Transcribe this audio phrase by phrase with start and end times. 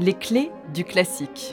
[0.00, 1.52] Les clés du classique.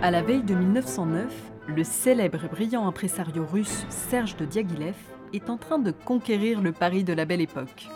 [0.00, 1.26] À la veille de 1909,
[1.66, 4.94] le célèbre et brillant impresario russe Serge de Diaghilev
[5.34, 7.88] est en train de conquérir le Paris de la belle époque.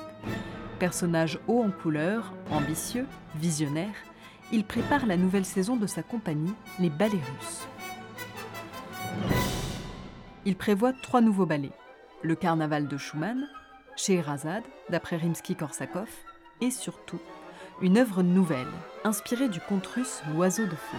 [0.83, 3.95] Personnage haut en couleur, ambitieux, visionnaire,
[4.51, 7.69] il prépare la nouvelle saison de sa compagnie, les Ballets Russes.
[10.45, 11.71] Il prévoit trois nouveaux ballets
[12.23, 13.47] le Carnaval de Schumann,
[13.95, 16.09] Scheherazade, d'après Rimsky-Korsakov,
[16.61, 17.21] et surtout
[17.81, 18.67] une œuvre nouvelle,
[19.05, 20.99] inspirée du conte russe L'Oiseau de Feu.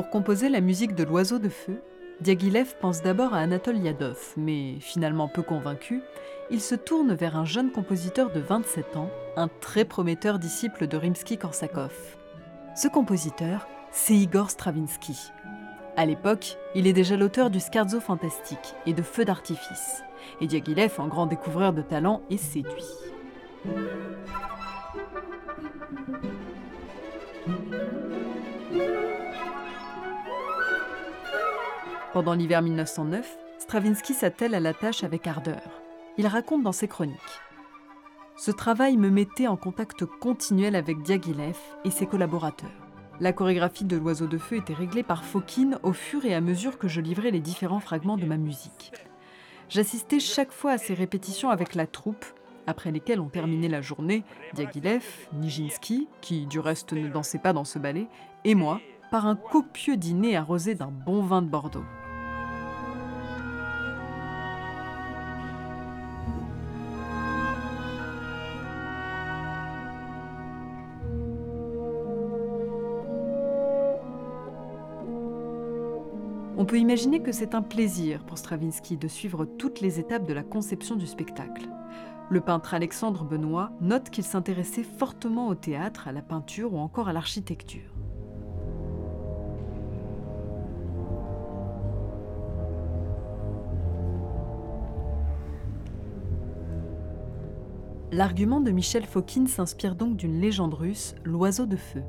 [0.00, 1.82] Pour composer la musique de L'Oiseau de Feu,
[2.22, 6.00] Diaghilev pense d'abord à Anatole Yadov, mais finalement peu convaincu,
[6.50, 10.96] il se tourne vers un jeune compositeur de 27 ans, un très prometteur disciple de
[10.96, 11.92] Rimsky-Korsakov.
[12.74, 15.18] Ce compositeur, c'est Igor Stravinsky.
[15.98, 20.02] À l'époque, il est déjà l'auteur du Scherzo fantastique et de Feux d'artifice,
[20.40, 22.86] et Diaghilev, en grand découvreur de talent, est séduit.
[32.12, 35.80] Pendant l'hiver 1909, Stravinsky s'attelle à la tâche avec ardeur.
[36.18, 37.14] Il raconte dans ses chroniques
[38.36, 42.68] Ce travail me mettait en contact continuel avec Diaghilev et ses collaborateurs.
[43.20, 46.78] La chorégraphie de l'oiseau de feu était réglée par Fokine au fur et à mesure
[46.78, 48.92] que je livrais les différents fragments de ma musique.
[49.68, 52.24] J'assistais chaque fois à ces répétitions avec la troupe,
[52.66, 57.64] après lesquelles on terminait la journée Diaghilev, Nijinsky, qui du reste ne dansait pas dans
[57.64, 58.08] ce ballet,
[58.44, 58.80] et moi,
[59.12, 61.84] par un copieux dîner arrosé d'un bon vin de Bordeaux.
[76.60, 80.34] On peut imaginer que c'est un plaisir pour Stravinsky de suivre toutes les étapes de
[80.34, 81.70] la conception du spectacle.
[82.28, 87.08] Le peintre Alexandre Benoît note qu'il s'intéressait fortement au théâtre, à la peinture ou encore
[87.08, 87.94] à l'architecture.
[98.12, 102.02] L'argument de Michel Fokine s'inspire donc d'une légende russe, l'oiseau de feu.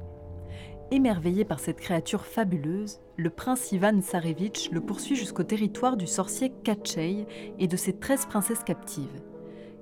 [0.93, 6.51] Émerveillé par cette créature fabuleuse, le prince Ivan Tsarevitch le poursuit jusqu'au territoire du sorcier
[6.65, 7.25] Katchei
[7.59, 9.21] et de ses treize princesses captives.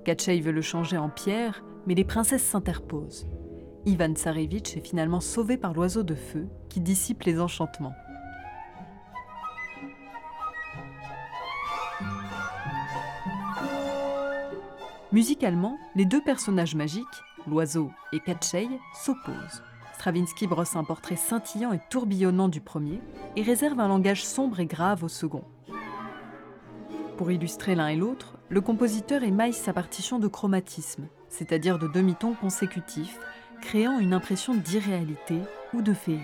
[0.06, 3.28] Katchei veut le changer en pierre, mais les princesses s'interposent.
[3.88, 7.96] Ivan Tsarevitch est finalement sauvé par l'oiseau de feu qui dissipe les enchantements.
[15.12, 17.04] Musicalement, les deux personnages magiques,
[17.48, 19.64] l'oiseau et Katchei, s'opposent.
[20.00, 23.02] Stravinsky brosse un portrait scintillant et tourbillonnant du premier
[23.36, 25.44] et réserve un langage sombre et grave au second.
[27.18, 32.34] Pour illustrer l'un et l'autre, le compositeur émaille sa partition de chromatisme, c'est-à-dire de demi-tons
[32.34, 33.20] consécutifs,
[33.60, 35.42] créant une impression d'irréalité
[35.74, 36.22] ou de féerie.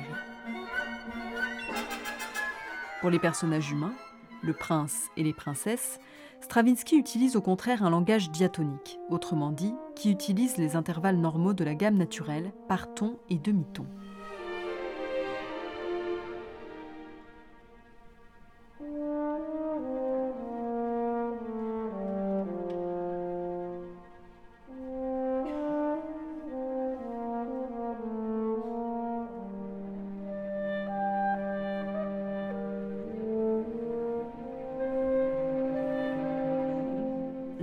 [3.02, 3.94] Pour les personnages humains,
[4.42, 6.00] le prince et les princesses,
[6.42, 11.64] Stravinsky utilise au contraire un langage diatonique, autrement dit, qui utilise les intervalles normaux de
[11.64, 13.86] la gamme naturelle par ton et demi-ton.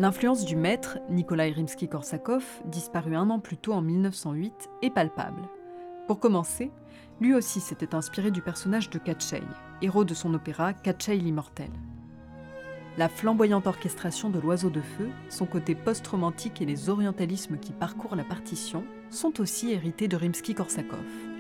[0.03, 5.43] L'influence du maître, Nikolai Rimsky-Korsakov, disparu un an plus tôt en 1908, est palpable.
[6.09, 6.73] Pour commencer,
[7.21, 9.45] lui aussi s'était inspiré du personnage de Katchei,
[9.81, 11.71] héros de son opéra Katchei l'immortel.
[12.99, 18.17] La flamboyante orchestration de l'oiseau de feu, son côté post-romantique et les orientalismes qui parcourent
[18.17, 21.32] la partition sont aussi hérités de Rimsky-Korsakov.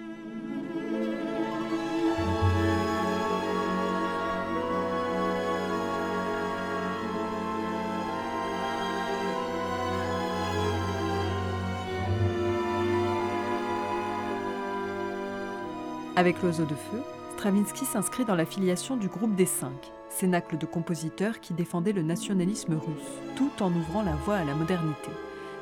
[16.15, 17.01] Avec l'oiseau de feu,
[17.37, 22.03] Stravinsky s'inscrit dans la filiation du groupe des Cinq, cénacle de compositeurs qui défendait le
[22.03, 25.11] nationalisme russe, tout en ouvrant la voie à la modernité.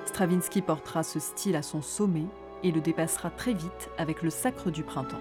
[0.06, 2.26] Stravinsky portera ce style à son sommet
[2.64, 5.20] et le dépassera très vite avec le Sacre du Printemps.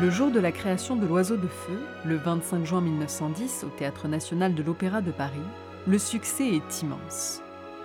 [0.00, 4.08] Le jour de la création de l'Oiseau de Feu, le 25 juin 1910 au Théâtre
[4.08, 5.38] national de l'Opéra de Paris,
[5.86, 7.40] le succès est immense.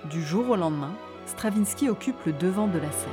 [0.10, 0.94] Du jour au lendemain,
[1.26, 3.10] Stravinsky occupe le devant de la scène.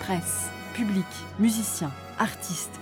[0.00, 1.06] Presse, public,
[1.38, 2.78] musiciens, artistes,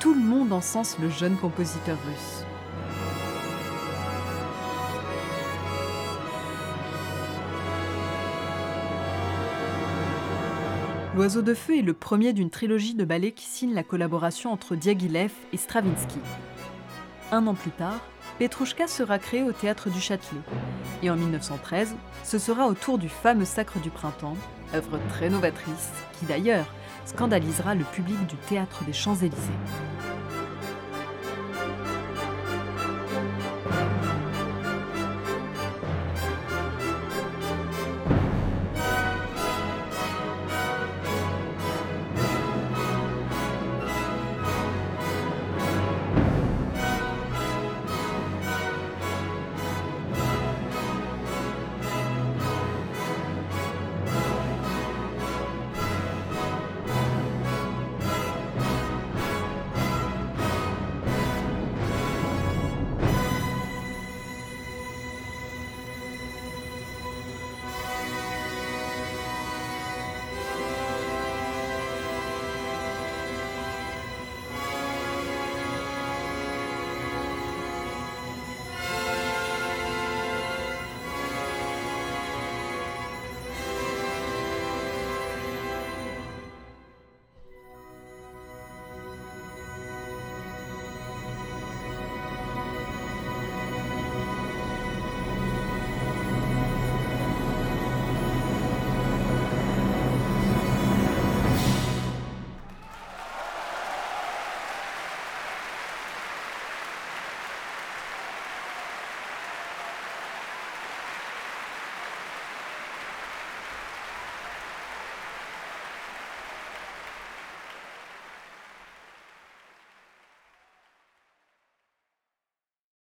[0.00, 2.44] tout le monde encense le jeune compositeur russe.
[11.14, 14.76] L'Oiseau de Feu est le premier d'une trilogie de ballets qui signe la collaboration entre
[14.76, 16.20] Diaghilev et Stravinsky.
[17.32, 18.00] Un an plus tard,
[18.38, 20.40] Petrouchka sera créé au théâtre du Châtelet.
[21.02, 24.36] Et en 1913, ce sera au tour du fameux Sacre du Printemps,
[24.74, 26.66] œuvre très novatrice, qui d'ailleurs
[27.04, 29.42] scandalisera le public du théâtre des Champs-Élysées.